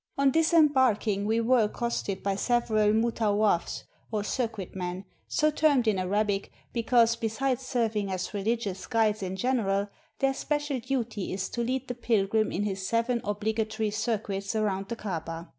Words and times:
On 0.17 0.31
disembarking 0.31 1.25
we 1.27 1.39
were 1.41 1.61
accosted 1.65 2.23
by 2.23 2.35
several 2.35 2.91
mutaw 2.91 3.35
wafs, 3.37 3.83
or 4.11 4.23
circuit 4.23 4.75
men, 4.75 5.05
so 5.27 5.51
termed 5.51 5.87
in 5.87 5.99
Arabic, 5.99 6.51
because, 6.73 7.15
be 7.15 7.27
sides 7.27 7.61
serving 7.67 8.09
as 8.11 8.33
religious 8.33 8.87
guides 8.87 9.21
in 9.21 9.35
general, 9.35 9.89
their 10.17 10.33
special 10.33 10.79
duty 10.79 11.31
is 11.31 11.49
to 11.49 11.61
lead 11.61 11.87
the 11.87 11.93
pilgrim 11.93 12.51
in 12.51 12.63
his 12.63 12.83
seven 12.87 13.21
obligatory 13.23 13.91
cir 13.91 14.17
cuits 14.17 14.59
around 14.59 14.87
the 14.87 14.95
Kabah. 14.95 15.49